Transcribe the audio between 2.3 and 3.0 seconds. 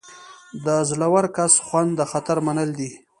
منل دي.